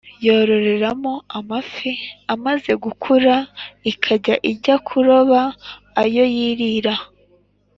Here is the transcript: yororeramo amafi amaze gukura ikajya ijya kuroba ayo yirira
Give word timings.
yororeramo 0.25 1.13
amafi 1.39 1.91
amaze 2.33 2.71
gukura 2.83 3.35
ikajya 3.91 4.35
ijya 4.51 4.75
kuroba 4.87 5.39
ayo 6.01 6.23
yirira 6.35 6.95